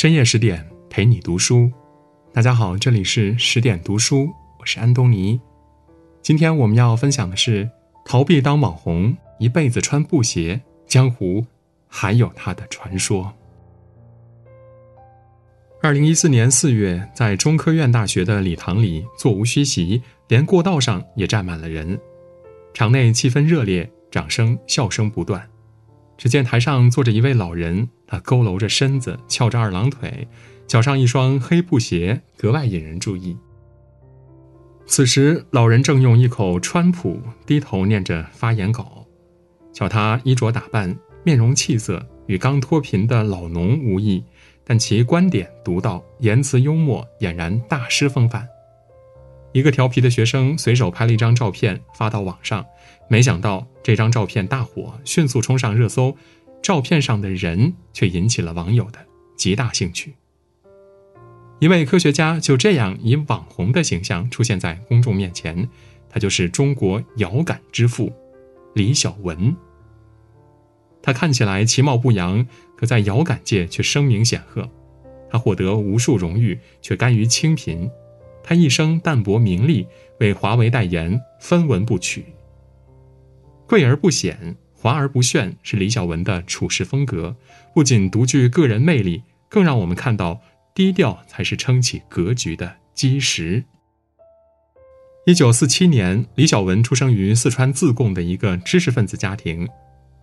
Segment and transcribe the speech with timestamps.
[0.00, 1.70] 深夜十点陪你读书，
[2.32, 5.38] 大家好，这里是十点读书，我是安东尼。
[6.22, 7.68] 今天我们要分享的是
[8.06, 11.44] 逃避当网红，一辈子穿布鞋，江湖
[11.86, 13.30] 还有他的传说。
[15.82, 22.00] 二零一四年四月，在中科院大学的礼堂里，座无虚席，连过道上也站满了人，
[22.72, 25.49] 场内气氛热烈，掌声、笑声不断。
[26.20, 30.28] 只见台上坐着一位老人，他佝偻着身子，翘着二郎腿，
[30.66, 33.34] 脚上一双黑布鞋格外引人注意。
[34.84, 39.06] 此时，老人正用一口川普低头念着发言稿，
[39.72, 40.94] 瞧他衣着打扮、
[41.24, 44.22] 面容气色，与刚脱贫的老农无异，
[44.62, 48.46] 但其观点独到，言辞幽默，俨然大师风范。
[49.52, 52.64] 一个调皮的学生随手拍了一张照片发到网上，
[53.08, 56.16] 没想到这张照片大火，迅速冲上热搜。
[56.62, 58.98] 照片上的人却引起了网友的
[59.34, 60.14] 极大兴趣。
[61.58, 65.68] 一位科学家就这样以网红的形象出现在公众面前，
[66.08, 68.12] 他就是中国遥感之父
[68.74, 69.56] 李小文。
[71.02, 74.68] 他看起来其貌不扬，可在遥感界却声名显赫。
[75.30, 77.90] 他获得无数荣誉，却甘于清贫。
[78.42, 79.86] 他一生淡泊名利，
[80.18, 82.24] 为华为代言，分文不取。
[83.66, 87.36] 贵而不显，华而不炫，是李小文的处事风格。
[87.74, 90.40] 不仅独具个人魅力，更让我们看到
[90.74, 93.64] 低调才是撑起格局的基石。
[95.26, 99.68] 一九四七年，李小文出生于四川自贡的一个知识分子家庭。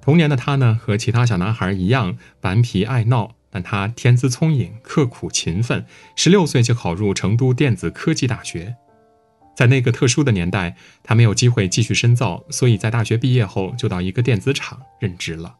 [0.00, 3.37] 童年的他呢，和其他小男孩一样顽皮爱闹。
[3.50, 8.76] 但他天资聪颖、刻苦勤奋，十六岁就考入成都电子科技大学。
[9.56, 15.56] 在那个特殊的年代，他没有机会继续深造，所以在大学毕业后就到一个电子厂任职了。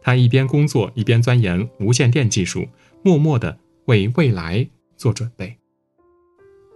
[0.00, 2.68] 他一边工作，一边钻研无线电技术，
[3.02, 5.58] 默默地为未来做准备。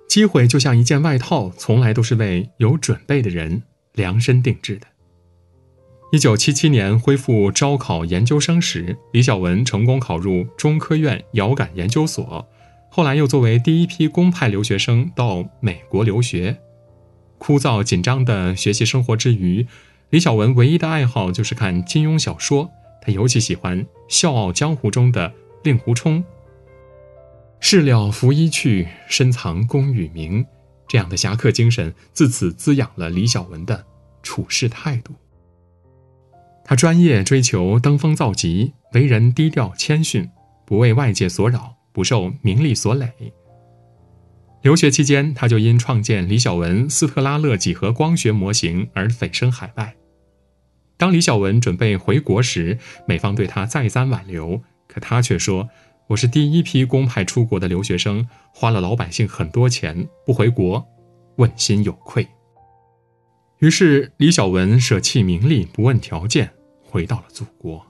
[0.09, 3.63] 机会就像一件外套，从来都是为有准备的人
[3.93, 4.88] 量身定制的。
[6.11, 12.49] 一九七七年恢复招考研究生时，李小文成功考入中科院遥感研究所，
[12.91, 16.57] 后来又作为第一批公派留学生到美国留学。
[17.37, 19.67] 枯燥紧张的学习生活之余，
[20.09, 22.71] 李小文唯一的爱好就是看金庸小说。
[23.03, 26.25] 他尤其喜欢《笑傲江湖》中的令狐冲。
[27.61, 30.47] 事了拂衣去，深藏功与名，
[30.89, 33.85] 这样的侠客精神自此滋养了李小文的
[34.23, 35.13] 处事态度。
[36.69, 40.29] 他专业追求登峰造极，为人低调谦逊，
[40.67, 43.11] 不为外界所扰，不受名利所累。
[44.61, 49.95] 留学期间，他就因创建李小文斯特拉勒几何光学模型而蜚声海外。
[50.99, 55.71] 当李小文准备回国时，美方对他再三挽留，可他却说
[56.09, 60.87] ：“我是第一批公派出国的留学生，花了老百姓很多钱，不回国，
[61.37, 62.29] 问心有愧。”
[63.61, 66.51] 于是，李小文舍弃名利，不问条件。
[66.89, 67.85] 回到了祖国。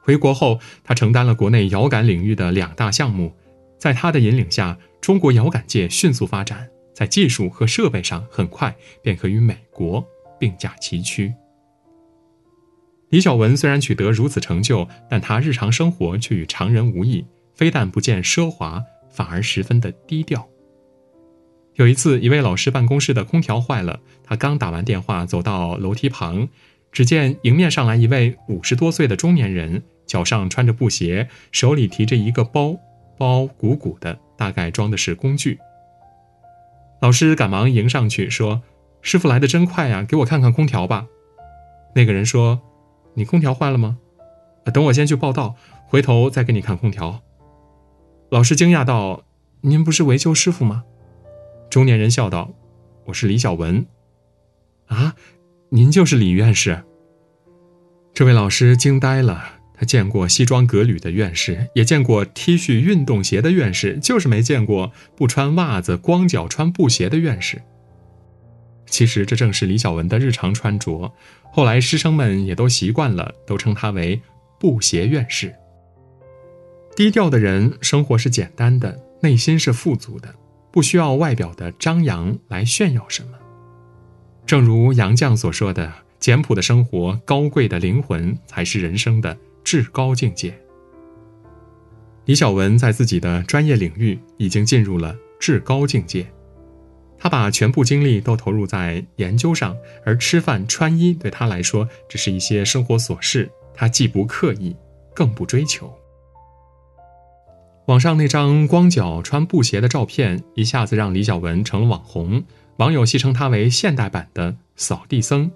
[0.00, 3.34] 回国后，他承担了国内遥感领域的两大项目，
[3.78, 10.02] 在他的引领下，中国遥感界迅速发展，在技术和设备上很快便可与美国
[10.38, 11.34] 并驾齐驱。
[13.10, 20.48] 李小文虽然取得如此成就，但他日常生活却与常人无异，非但不见奢华，反而十分的低调。
[21.74, 26.48] 有一次，一位老师办公室的空调坏了，他刚打完电话，走到楼梯旁。
[26.98, 32.76] 只见迎面上来一位五十多岁的中年人，脚上穿着布鞋，手里提着一个包，
[33.16, 35.60] 包鼓鼓的，大概装的是工具。
[37.00, 38.62] 老师赶忙迎上去说
[39.00, 41.06] ：“师傅来的真快呀，给我看看空调吧。”
[41.94, 42.60] 那个人说
[43.14, 43.98] ：“你空调坏了吗？
[44.74, 45.54] 等我先去报道，
[45.86, 47.22] 回头再给你看空调。”
[48.28, 49.22] 老师惊讶道
[49.62, 50.82] ：“您不是维修师傅吗？”
[51.70, 52.50] 中年人笑道
[53.06, 53.86] ：“我是李小文。”
[54.90, 55.14] 啊。
[55.70, 56.82] 您就是李院士。
[58.18, 67.62] 这位老师惊呆了，他见过西装革履的院士，也见过 T 恤运动鞋的院士，就是没见过不穿袜子、光脚穿布鞋的院士。
[68.86, 71.14] 其实这正是李小文的日常穿着，
[71.52, 74.20] 后来师生们也都习惯了，都称他为
[74.58, 75.54] “布鞋院士”。
[76.96, 80.34] 低调的人生活是简单的，内心是富足的，
[80.72, 83.38] 不需要外表的张扬来炫耀什么。
[84.44, 90.58] 正如杨绛所说的：“简朴的生活，高贵的灵魂，才是人生的至高境界。”
[92.26, 96.26] 李小文在自己的专业领域已经进入了至高境界，
[97.16, 99.74] 他把全部精力都投入在研究上，
[100.04, 104.76] 而吃饭穿衣对他来说只是一些生活琐事，他既不刻意，
[105.14, 105.90] 更不追求。
[107.86, 112.44] 网上那张光脚穿布鞋的照片，一下子让李小文成了网红，
[112.76, 115.50] 网友戏称他为现代版的扫地僧。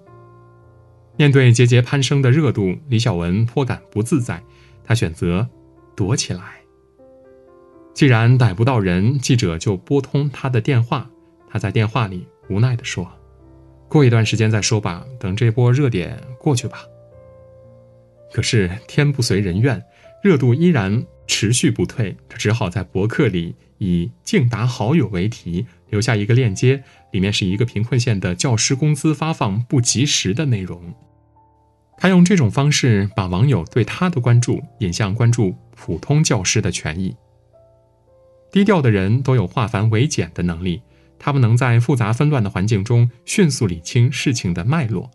[1.15, 4.41] 面对节节攀升的热度，李小文颇感不自在，
[4.83, 5.47] 他选择
[5.95, 6.41] 躲起来。
[7.93, 11.09] 既然逮不到人，记者就拨通他的电话，
[11.47, 13.07] 他在电话里无奈地说
[13.87, 16.83] ：“过一段时间再说吧，等这波热点过去吧。”
[18.33, 19.83] 可是天不随人愿，
[20.23, 21.05] 热度依然。
[21.27, 30.93] 持续不退，他只好在博客里以“竞答好友”为题，留下一个链接，里面是一个贫困县的教师工资发放不及时的内容。
[31.97, 37.15] 他用这种方式把网友对他的关注引向关注普通教师的权益。
[38.51, 40.81] 低调的人都有化繁为简的能力，
[41.17, 45.09] 他们能在复杂纷乱的环境中迅速理清事情的脉络。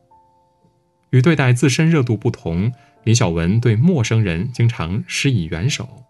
[1.10, 2.72] 与对待自身热度不同。
[3.08, 6.04] 李小文对陌生人经常施以援手。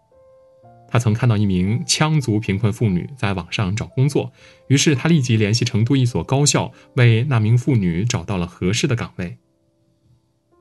[0.89, 4.33] 他曾看到一名羌族贫困妇女在网上找工作，
[4.67, 9.37] 于是他立即联系成都一所高校，为那名妇女找到了合适的岗位。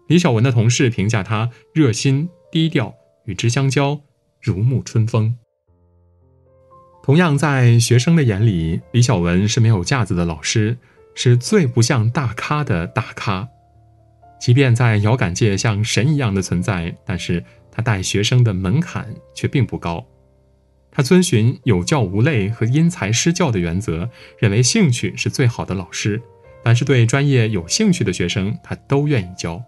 [0.06, 2.94] 李小文的同事评价他热心低调，
[3.24, 4.00] 与之相交
[4.40, 5.34] 如沐春风。
[7.02, 10.78] 同样，在学生的眼里，李小文是没有架子的老师，
[11.16, 13.48] 是最不像大咖的大咖。
[14.40, 20.06] 即便在遥感界像神一样的存在，但是他带学生的门槛却并不高。
[20.90, 26.20] 他遵循有教无类和因材施教的原则，认为兴趣是最好的老师。
[26.64, 29.62] 凡是对专业有兴趣的学生，他都愿意教。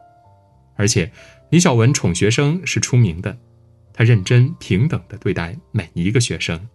[0.77, 1.13] 而且，
[1.51, 3.37] 李小文宠学生是出名的，
[3.93, 6.69] 他认真平等地对待每一个学生。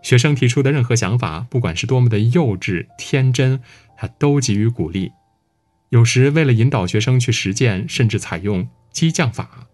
[0.00, 3.60] 学生提出的任何想法，不管是多么的幼稚天真，
[3.96, 5.10] 他都给予鼓励。
[5.92, 9.68] 有时为了引导学生去实践，甚至采用激将法。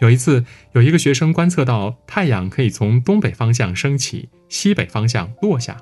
[0.00, 5.80] 有一次，有一个学生观测到太阳可以从东北方向升起，西北方向落下。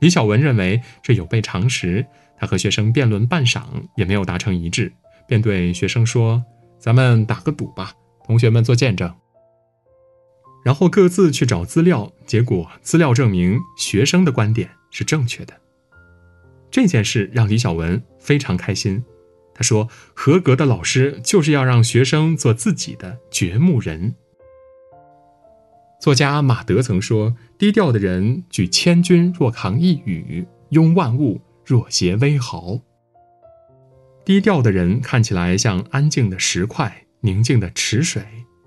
[0.00, 2.04] 李小文认为这有悖常识，
[2.36, 3.62] 他和学生辩论半晌
[3.96, 4.92] 也没有达成一致，
[5.26, 6.44] 便对学生说
[6.78, 7.94] ：“咱们打个赌吧，
[8.26, 9.10] 同学们做见证。”
[10.62, 15.54] 然后各自去找资料，结果资料证明学生的观点是正确的。
[16.74, 19.04] 这件事让李小文非常开心。
[19.54, 24.16] 他说：“合格的老师就是要让学生做自己的掘墓人。”
[26.02, 32.80] 作家马德曾说：“低调的人举千钧若扛一羽，拥万物若携微毫。”
[34.26, 38.20] 低调的人看起来像安静的石块、宁静的池水，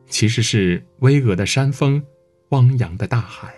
[0.07, 2.01] 其实是巍峨的山峰、
[2.51, 3.54] 汪洋的大海。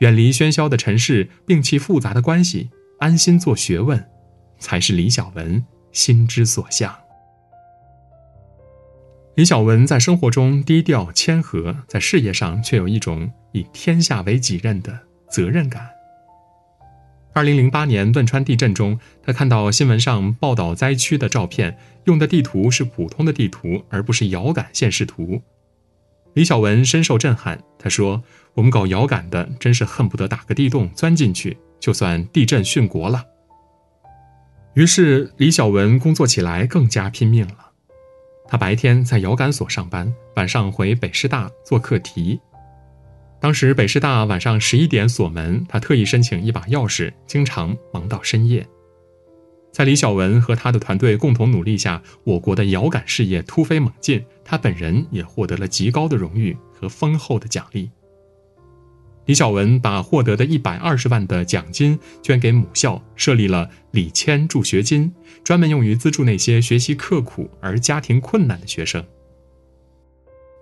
[0.00, 2.68] 远离喧嚣的尘世，摒弃复杂的关系。
[3.06, 4.04] 安心做学问，
[4.58, 6.92] 才是李小文心之所向。
[9.36, 14.98] 李小文在生活中低调谦和，在事业上却有一种以天下为己任的
[15.30, 15.88] 责任感。
[17.32, 25.40] 二零零八年汶川地震中，他看到新闻上报道灾区的照片，用的地图是普通的地图，而不是遥感现实图。
[26.34, 28.24] 李小文深受震撼，他说
[28.54, 31.56] ：“我们搞遥感的，真是恨不得打个地洞钻进去。”
[31.86, 33.24] 就算地震殉国了。
[34.74, 37.70] 于是李小文工作起来更加拼命了。
[38.48, 42.40] 他白天在遥感所上班，晚上回北师大做课题。
[43.40, 48.66] 当时北师大晚上十一点锁门，他特意申请一把钥匙，经常忙到深夜。
[49.70, 57.92] 在李小文和他的团队共同努力下，我国的遥感事业突飞猛进，他本人也获得了极高的荣誉和丰厚的奖励。
[59.26, 69.04] 李小文把获得的一百二十万的奖金捐给母校，设立了李谦助学金，专门用于资助那些学习刻苦而家庭困难的学生。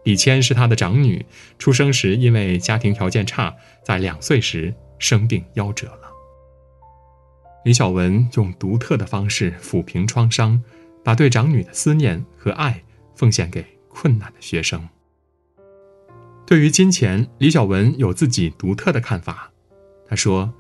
[0.05, 1.25] 李谦是他的长女，
[1.59, 3.55] 出生时因为家庭条件差，
[3.85, 6.11] 在两岁时生病夭折了。
[7.65, 10.63] 李小文用独特的方式抚平创伤，
[11.03, 12.83] 把对长女的思念和爱
[13.15, 14.89] 奉献给困难的学生。
[16.47, 19.51] 对于金钱，李小文有自己独特的看法。
[20.07, 20.53] 他说：“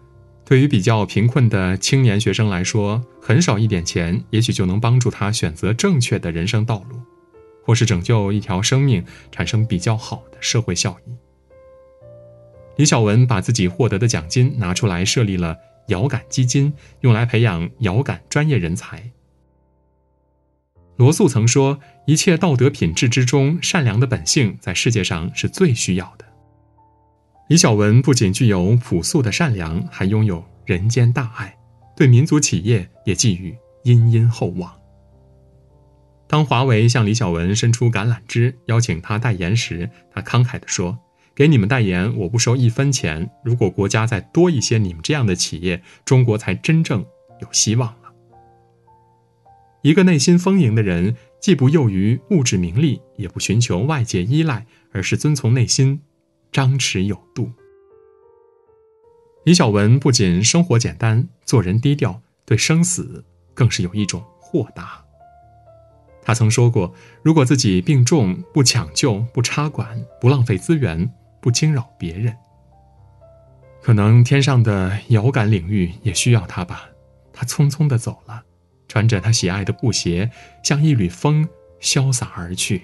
[0.44, 6.98] 对于比较贫困的青年学生来说，很少一点钱，也许就能帮助他选择正确的人生道路，
[7.62, 11.12] 或是拯救一条生命，产生比较好的社会效益。”
[12.76, 16.72] 李小文把自己获得的奖金拿出来设立了遥感基金，
[17.02, 19.10] 用来培养遥感专业人才。
[20.96, 26.24] 罗素曾说：“一切道德品质之中，善良的本性在世界上是最需要的。”
[27.48, 31.56] 李小文不仅具有朴素的善良，还拥有人间大爱，
[31.96, 34.72] 对民族企业也寄予殷殷厚望。
[36.28, 40.98] 当华为向李小文伸出橄榄枝，邀请他代言时，他慷慨地说
[41.34, 43.28] ：“给你们代言，我不收一分钱。
[43.44, 47.04] 如果国家再多一些你们这样的企业，中国才真正
[47.40, 47.94] 有希望。”
[49.84, 56.00] 一个内心丰盈的人，既不囿于物质名利，也不寻求外界依赖，而是遵从内心，
[56.50, 57.52] 张弛有度。
[59.44, 63.22] 李小文不仅生活简单，做人低调，对生死
[63.52, 65.04] 更是有一种豁达。
[66.22, 71.12] 他曾说过：“如果自己病重，不抢救，不插管，不浪费资源，
[71.42, 72.34] 不惊扰别人，
[73.82, 76.88] 可能天上的遥感领域也需要他吧。”
[77.36, 78.44] 他匆匆的走了，
[78.94, 80.30] 穿着他喜爱的布鞋，
[80.62, 81.48] 像一缕风
[81.80, 82.80] 潇洒而去。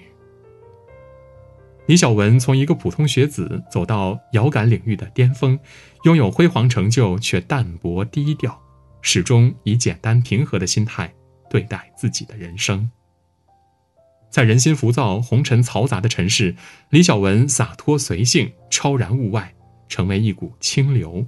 [1.85, 5.57] 李小文从一个普通学子走到遥感领域的巅峰，
[6.03, 8.61] 拥有辉煌成就，却淡泊低调，
[9.01, 11.13] 始终以简单平和的心态
[11.49, 12.91] 对待自己的人生。
[14.29, 16.57] 在人心浮躁、红尘嘈杂的尘世，
[16.89, 19.53] 李小文洒脱随性，超然物外，
[19.87, 21.25] 成为一股清流。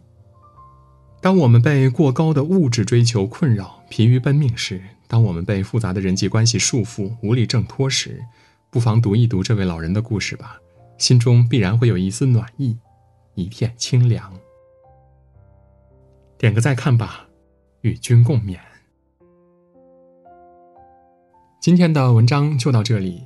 [1.23, 8.21] 当我们被过高的物质追求困扰、疲于奔命时，当我们被复杂的人际关系束缚、无力挣脱时，
[8.69, 10.59] 不妨读一读这位老人的故事吧，
[10.97, 12.77] 心中必然会有一丝暖意，
[13.35, 14.33] 一片清凉。
[16.37, 17.25] 点个再看吧，
[17.83, 18.59] 与君共勉。
[21.61, 23.25] 今天的文章就到这里，